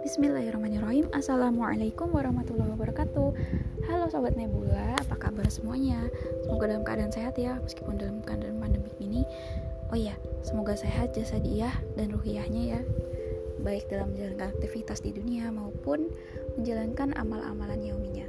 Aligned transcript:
Bismillahirrahmanirrahim 0.00 1.12
Assalamualaikum 1.12 2.08
warahmatullahi 2.16 2.72
wabarakatuh 2.72 3.28
Halo 3.84 4.08
Sobat 4.08 4.40
Nebula, 4.40 4.96
apa 4.96 5.20
kabar 5.20 5.44
semuanya? 5.52 6.00
Semoga 6.48 6.72
dalam 6.72 6.80
keadaan 6.80 7.12
sehat 7.12 7.36
ya, 7.36 7.60
meskipun 7.60 8.00
dalam 8.00 8.24
keadaan 8.24 8.56
pandemi 8.56 8.88
ini 8.96 9.28
Oh 9.92 9.98
iya, 10.00 10.16
semoga 10.40 10.80
sehat 10.80 11.12
jasadiah 11.12 11.76
dan 11.92 12.16
ruhiyahnya 12.16 12.80
ya 12.80 12.80
Baik 13.60 13.92
dalam 13.92 14.16
menjalankan 14.16 14.48
aktivitas 14.48 15.04
di 15.04 15.12
dunia 15.12 15.52
maupun 15.52 16.08
menjalankan 16.56 17.12
amal-amalan 17.20 17.84
yauminya 17.84 18.24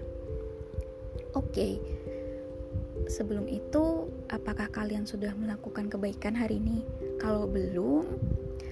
Oke, 1.32 1.80
okay. 1.80 1.95
Sebelum 3.08 3.46
itu 3.50 4.10
apakah 4.34 4.70
kalian 4.74 5.06
sudah 5.06 5.34
melakukan 5.38 5.90
kebaikan 5.90 6.34
hari 6.34 6.58
ini? 6.62 6.82
Kalau 7.22 7.46
belum, 7.46 8.06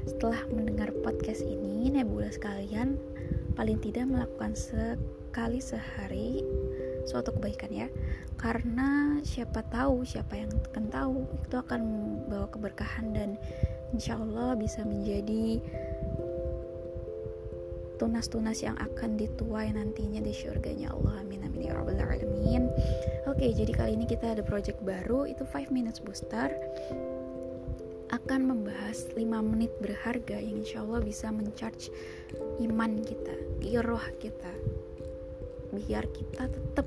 setelah 0.06 0.44
mendengar 0.52 0.92
podcast 1.06 1.46
ini, 1.46 1.90
Nebula 1.94 2.30
sekalian 2.34 2.98
paling 3.54 3.78
tidak 3.86 4.10
melakukan 4.10 4.58
sekali 4.58 5.62
sehari 5.62 6.42
suatu 7.06 7.36
kebaikan 7.36 7.72
ya. 7.72 7.88
Karena 8.40 9.22
siapa 9.24 9.64
tahu, 9.70 10.04
siapa 10.04 10.36
yang 10.36 10.52
akan 10.74 10.86
tahu 10.90 11.18
itu 11.48 11.56
akan 11.56 11.82
membawa 11.82 12.48
keberkahan 12.50 13.14
dan 13.14 13.30
insya 13.94 14.18
Allah 14.18 14.58
bisa 14.58 14.82
menjadi 14.84 15.62
tunas-tunas 18.02 18.60
yang 18.62 18.78
akan 18.80 19.16
dituai 19.16 19.74
nantinya 19.74 20.20
di 20.20 20.34
surganya 20.34 20.92
Allah. 20.94 21.22
Amin 21.22 21.46
amin 21.46 21.70
ya 21.70 21.78
rabbal 21.78 21.98
alamin. 21.98 22.70
Oke 23.30 23.54
jadi 23.54 23.72
kali 23.72 23.96
ini 23.96 24.06
kita 24.10 24.34
ada 24.38 24.44
project 24.46 24.82
baru. 24.82 25.30
Itu 25.30 25.46
5 25.46 25.70
minutes 25.70 26.02
booster. 26.02 26.52
Akan 28.14 28.46
membahas 28.46 29.10
5 29.18 29.18
menit 29.42 29.74
berharga 29.82 30.38
yang 30.38 30.62
insya 30.62 30.86
Allah 30.86 31.02
bisa 31.02 31.34
mencharge 31.34 31.90
iman 32.62 33.02
kita, 33.02 33.34
roh 33.82 34.06
kita. 34.22 34.54
Biar 35.74 36.06
kita 36.14 36.46
tetap 36.54 36.86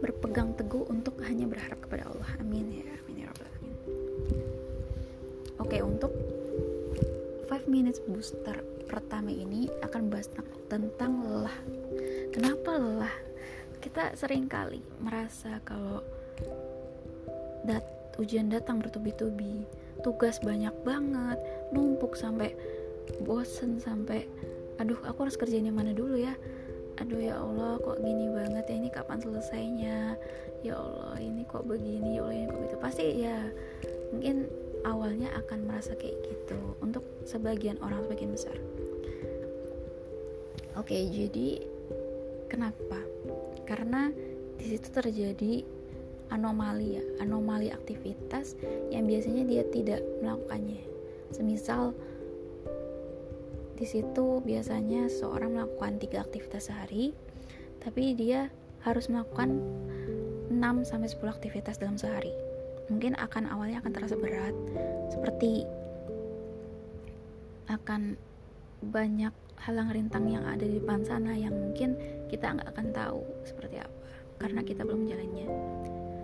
berpegang 0.00 0.56
teguh 0.56 0.88
untuk 0.88 1.20
hanya 1.28 1.44
berharap 1.44 1.78
kepada 1.84 2.08
Allah. 2.08 2.30
Amin 2.40 2.72
ya 2.72 2.88
amin 2.88 3.16
ya 3.20 3.26
rabbal 3.28 3.48
alamin. 3.52 3.74
Oke 5.60 5.78
untuk 5.84 6.12
5 7.62 7.70
minutes 7.70 8.02
booster 8.10 8.58
pertama 8.90 9.30
ini 9.30 9.70
akan 9.86 10.10
bahas 10.10 10.26
tentang 10.66 11.22
lelah. 11.22 11.54
Kenapa 12.34 12.74
lelah? 12.74 13.14
Kita 13.78 14.18
sering 14.18 14.50
kali 14.50 14.82
merasa 14.98 15.62
kalau 15.62 16.02
dat 17.62 17.86
ujian 18.18 18.50
datang 18.50 18.82
bertubi-tubi 18.82 19.62
tugas 20.02 20.42
banyak 20.42 20.74
banget 20.82 21.38
numpuk 21.70 22.18
sampai 22.18 22.50
bosen 23.22 23.78
sampai 23.78 24.26
aduh 24.82 24.98
aku 25.06 25.30
harus 25.30 25.38
kerjain 25.38 25.62
yang 25.62 25.78
mana 25.78 25.94
dulu 25.94 26.18
ya? 26.18 26.34
Aduh 26.98 27.22
ya 27.22 27.38
Allah 27.38 27.78
kok 27.78 28.02
gini 28.02 28.26
banget 28.26 28.66
ya? 28.66 28.74
Ini 28.74 28.90
kapan 28.90 29.22
selesainya? 29.22 30.18
Ya 30.66 30.74
Allah 30.74 31.14
ini 31.22 31.46
kok 31.46 31.62
begini? 31.62 32.18
Ya 32.18 32.26
Allah 32.26 32.34
ini 32.42 32.46
kok 32.50 32.58
gitu 32.66 32.76
pasti 32.82 33.22
ya 33.22 33.38
mungkin 34.10 34.50
awalnya 34.82 35.30
akan 35.38 35.66
merasa 35.66 35.94
kayak 35.94 36.18
gitu. 36.26 36.58
Untuk 36.82 37.01
sebagian 37.28 37.78
orang 37.82 38.02
sebagian 38.06 38.32
besar. 38.34 38.56
Oke 40.78 40.96
jadi 41.08 41.60
kenapa? 42.48 43.00
Karena 43.68 44.08
di 44.56 44.64
situ 44.72 44.88
terjadi 44.88 45.64
anomali 46.32 46.96
ya 46.96 47.04
anomali 47.20 47.68
aktivitas 47.68 48.56
yang 48.88 49.04
biasanya 49.04 49.44
dia 49.44 49.62
tidak 49.68 50.00
melakukannya. 50.24 50.80
Semisal 51.32 51.92
di 53.76 53.84
situ 53.88 54.40
biasanya 54.44 55.10
seorang 55.10 55.58
melakukan 55.58 55.98
tiga 56.00 56.22
aktivitas 56.22 56.70
sehari 56.70 57.12
tapi 57.82 58.14
dia 58.14 58.48
harus 58.86 59.10
melakukan 59.10 59.58
6 60.52 60.58
sampai 60.86 61.08
10 61.10 61.34
aktivitas 61.34 61.82
dalam 61.82 61.98
sehari. 61.98 62.30
Mungkin 62.90 63.18
akan 63.18 63.50
awalnya 63.50 63.82
akan 63.82 63.92
terasa 63.94 64.14
berat 64.14 64.54
seperti 65.10 65.66
akan 67.70 68.16
banyak 68.82 69.34
halang 69.62 69.94
rintang 69.94 70.26
yang 70.26 70.42
ada 70.42 70.66
di 70.66 70.82
depan 70.82 71.06
sana 71.06 71.38
yang 71.38 71.54
mungkin 71.54 71.94
kita 72.26 72.50
nggak 72.50 72.74
akan 72.74 72.88
tahu 72.90 73.22
seperti 73.46 73.78
apa 73.78 73.98
karena 74.42 74.60
kita 74.66 74.82
belum 74.82 75.06
jalannya 75.06 75.46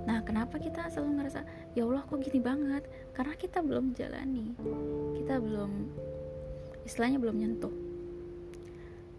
Nah, 0.09 0.25
kenapa 0.25 0.56
kita 0.56 0.88
selalu 0.88 1.21
ngerasa 1.21 1.44
ya 1.76 1.84
Allah 1.84 2.00
kok 2.00 2.16
gini 2.25 2.41
banget? 2.41 2.81
Karena 3.12 3.37
kita 3.37 3.60
belum 3.60 3.93
jalani. 3.93 4.56
Kita 5.21 5.37
belum 5.37 5.71
istilahnya 6.88 7.21
belum 7.21 7.37
nyentuh. 7.37 7.75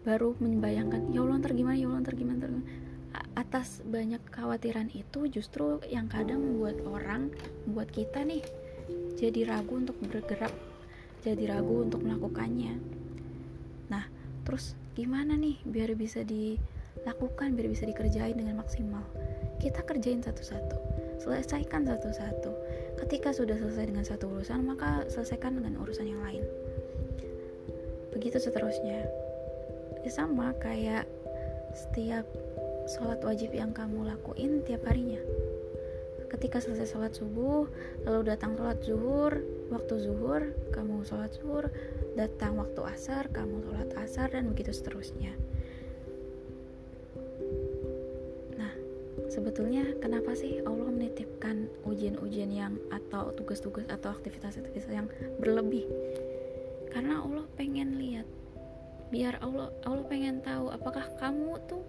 Baru 0.02 0.34
membayangkan 0.42 1.14
ya 1.14 1.22
Allah 1.22 1.38
ntar 1.38 1.54
gimana, 1.54 1.78
ya 1.78 1.86
Allah 1.86 2.02
ntar 2.02 2.18
gimana, 2.18 2.42
ntar 2.42 2.50
gimana. 2.50 2.66
Atas 3.38 3.86
banyak 3.86 4.18
kekhawatiran 4.26 4.90
itu 4.90 5.30
justru 5.30 5.78
yang 5.86 6.10
kadang 6.10 6.42
membuat 6.42 6.82
orang, 6.82 7.30
membuat 7.70 7.94
kita 7.94 8.26
nih 8.26 8.42
jadi 9.14 9.46
ragu 9.46 9.78
untuk 9.78 9.94
bergerak, 10.02 10.50
jadi 11.20 11.56
ragu 11.56 11.84
untuk 11.84 12.00
melakukannya. 12.02 12.80
Nah, 13.92 14.04
terus 14.44 14.74
gimana 14.96 15.36
nih 15.36 15.60
biar 15.62 15.92
bisa 15.94 16.24
dilakukan, 16.24 17.54
biar 17.54 17.68
bisa 17.68 17.84
dikerjain 17.86 18.36
dengan 18.36 18.60
maksimal? 18.60 19.04
kita 19.60 19.84
kerjain 19.84 20.24
satu-satu 20.24 20.76
selesaikan 21.20 21.84
satu-satu 21.84 22.50
ketika 23.04 23.36
sudah 23.36 23.60
selesai 23.60 23.92
dengan 23.92 24.04
satu 24.08 24.32
urusan 24.32 24.64
maka 24.64 25.04
selesaikan 25.12 25.60
dengan 25.60 25.76
urusan 25.84 26.08
yang 26.08 26.24
lain 26.24 26.40
begitu 28.10 28.40
seterusnya 28.40 29.04
ya 30.00 30.10
sama 30.10 30.56
kayak 30.64 31.04
setiap 31.76 32.24
sholat 32.88 33.20
wajib 33.20 33.52
yang 33.52 33.70
kamu 33.76 34.08
lakuin 34.08 34.64
tiap 34.64 34.80
harinya 34.88 35.20
ketika 36.30 36.62
selesai 36.62 36.94
sholat 36.94 37.12
subuh 37.12 37.66
lalu 38.06 38.30
datang 38.30 38.54
sholat 38.54 38.78
zuhur 38.86 39.42
waktu 39.74 39.94
zuhur 39.98 40.54
kamu 40.70 41.02
sholat 41.02 41.34
zuhur 41.34 41.68
datang 42.14 42.54
waktu 42.56 42.80
asar 42.86 43.26
kamu 43.34 43.60
sholat 43.66 43.90
asar 43.98 44.30
dan 44.30 44.48
begitu 44.54 44.70
seterusnya. 44.70 45.34
Sebetulnya 49.30 49.94
kenapa 50.02 50.34
sih 50.34 50.58
Allah 50.66 50.90
menitipkan 50.90 51.70
ujian-ujian 51.86 52.50
yang 52.50 52.74
atau 52.90 53.30
tugas-tugas 53.38 53.86
atau 53.86 54.10
aktivitas-aktivitas 54.10 54.90
yang 54.90 55.06
berlebih? 55.38 55.86
Karena 56.90 57.22
Allah 57.22 57.46
pengen 57.54 57.94
lihat 58.02 58.26
biar 59.14 59.38
Allah 59.38 59.70
Allah 59.86 60.02
pengen 60.10 60.42
tahu 60.42 60.74
apakah 60.74 61.06
kamu 61.22 61.62
tuh 61.70 61.82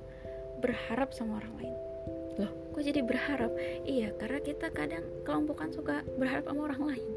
berharap 0.61 1.13
sama 1.17 1.41
orang 1.41 1.53
lain 1.57 1.75
loh 2.39 2.51
kok 2.71 2.83
jadi 2.83 3.01
berharap? 3.03 3.51
Iya 3.83 4.15
karena 4.15 4.39
kita 4.39 4.71
kadang 4.71 5.03
kelompokan 5.27 5.71
suka 5.75 6.05
berharap 6.15 6.47
sama 6.47 6.71
orang 6.71 6.95
lain. 6.95 7.11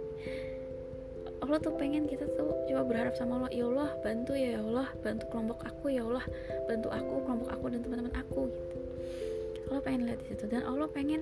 Allah 1.44 1.58
tuh 1.60 1.76
pengen 1.76 2.08
kita 2.08 2.24
tuh 2.34 2.56
coba 2.72 2.82
berharap 2.88 3.14
sama 3.20 3.36
Allah 3.36 3.52
ya 3.52 3.68
Allah 3.68 3.90
bantu 4.00 4.32
ya, 4.32 4.56
ya 4.56 4.60
Allah 4.64 4.88
bantu 5.04 5.24
kelompok 5.28 5.60
aku 5.68 5.86
ya 5.92 6.02
Allah 6.02 6.24
bantu 6.64 6.88
aku 6.88 7.14
kelompok 7.28 7.50
aku 7.52 7.64
dan 7.68 7.80
teman-teman 7.84 8.14
aku. 8.16 8.42
Gitu 8.48 8.76
Allah 9.68 9.82
pengen 9.84 10.00
lihat 10.08 10.18
di 10.24 10.26
situ 10.32 10.44
dan 10.48 10.62
Allah 10.64 10.88
pengen 10.88 11.20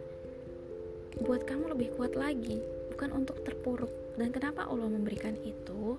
buat 1.21 1.45
kamu 1.45 1.77
lebih 1.77 1.89
kuat 1.99 2.17
lagi 2.17 2.63
bukan 2.95 3.25
untuk 3.25 3.41
terpuruk. 3.45 3.91
Dan 4.17 4.29
kenapa 4.29 4.69
Allah 4.69 4.93
memberikan 4.93 5.33
itu 5.41 5.97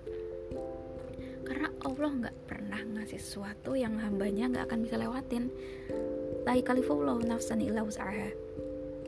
Allah 1.94 2.26
nggak 2.26 2.38
pernah 2.50 2.82
ngasih 2.82 3.22
sesuatu 3.22 3.78
yang 3.78 4.02
hambanya 4.02 4.50
nggak 4.50 4.66
akan 4.66 4.80
bisa 4.82 4.98
lewatin. 4.98 5.54
La 6.44 6.58
kalifullah 6.58 7.22
nafsan 7.24 7.62
illa 7.62 7.86
usaha 7.86 8.34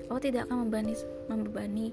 Allah 0.06 0.22
tidak 0.22 0.46
akan 0.46 0.69
membebani 0.69 0.94
membebani 1.25 1.88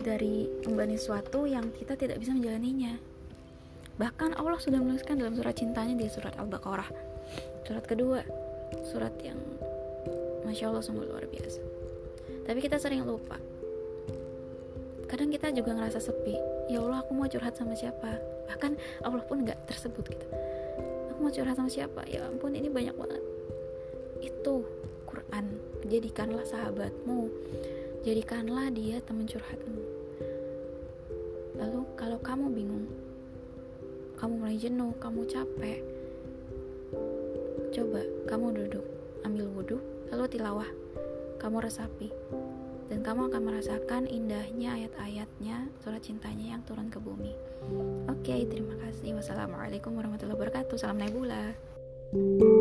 dari 0.00 0.46
membebani 0.64 0.94
sesuatu 0.94 1.44
yang 1.50 1.74
kita 1.74 1.98
tidak 1.98 2.22
bisa 2.22 2.30
menjalaninya. 2.30 2.94
Bahkan 3.98 4.38
Allah 4.38 4.62
sudah 4.62 4.78
menuliskan 4.78 5.18
dalam 5.18 5.34
surat 5.34 5.58
cintanya 5.58 5.98
di 5.98 6.06
surat 6.06 6.38
Al-Baqarah. 6.38 6.86
Surat 7.66 7.84
kedua 7.84 8.22
surat 8.86 9.12
yang 9.20 9.36
Masya 10.46 10.70
Allah 10.70 10.80
sungguh 10.86 11.04
luar 11.10 11.26
biasa. 11.26 11.60
Tapi 12.46 12.58
kita 12.62 12.78
sering 12.78 13.02
lupa 13.02 13.36
Kadang 15.08 15.32
kita 15.32 15.48
juga 15.56 15.72
ngerasa 15.72 15.98
sepi. 16.04 16.36
Ya 16.68 16.84
Allah 16.84 17.00
aku 17.00 17.16
mau 17.16 17.24
curhat 17.24 17.56
sama 17.56 17.72
siapa? 17.72 18.20
Bahkan 18.52 18.76
Allah 19.02 19.24
pun 19.24 19.42
gak 19.42 19.56
tersebut 19.64 20.04
gitu. 20.12 20.26
Aku 21.10 21.18
mau 21.24 21.32
curhat 21.32 21.56
sama 21.56 21.72
siapa? 21.72 22.04
Ya 22.04 22.28
ampun 22.28 22.52
ini 22.52 22.68
banyak 22.68 22.92
banget. 22.92 23.22
Itu 24.20 24.68
Quran. 25.08 25.56
Jadikanlah 25.88 26.44
sahabatmu. 26.44 27.32
Jadikanlah 28.04 28.68
dia 28.68 29.00
teman 29.00 29.24
curhatmu. 29.24 29.80
Lalu 31.58 31.80
kalau 31.98 32.22
kamu 32.22 32.54
bingung 32.54 32.86
Kamu 34.14 34.46
mulai 34.46 34.54
jenuh 34.54 34.94
Kamu 35.02 35.26
capek 35.26 35.82
Coba 37.74 37.98
kamu 38.30 38.54
duduk 38.54 38.86
Ambil 39.26 39.50
wudhu 39.50 39.78
lalu 40.08 40.24
tilawah. 40.30 40.68
Kamu 41.36 41.60
resapi 41.60 42.08
dan 42.88 43.04
kamu 43.04 43.28
akan 43.28 43.42
merasakan 43.44 44.02
indahnya 44.08 44.74
ayat-ayatnya 44.74 45.68
surat 45.84 46.00
cintanya 46.00 46.56
yang 46.56 46.62
turun 46.64 46.88
ke 46.88 46.98
bumi. 46.98 47.36
Oke 48.08 48.48
terima 48.48 48.74
kasih. 48.82 49.14
Wassalamualaikum 49.16 49.92
warahmatullahi 49.92 50.36
wabarakatuh. 50.36 50.76
Salam 50.80 51.00
Nebula. 51.00 51.52
thank 52.08 52.40
you 52.40 52.57